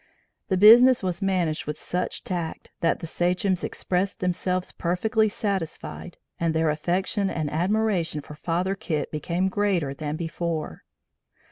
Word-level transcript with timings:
The 0.49 0.57
business 0.57 1.03
was 1.03 1.21
managed 1.21 1.67
with 1.67 1.79
such 1.79 2.23
tact 2.23 2.71
that 2.79 3.01
the 3.01 3.05
sachems 3.05 3.63
expressed 3.63 4.17
themselves 4.19 4.71
perfectly 4.71 5.29
satisfied 5.29 6.17
and 6.39 6.55
their 6.55 6.71
affection 6.71 7.29
and 7.29 7.51
admiration 7.51 8.21
for 8.21 8.33
Father 8.33 8.73
Kit 8.73 9.11
became 9.11 9.47
greater 9.47 9.93
than 9.93 10.15
before. 10.15 10.81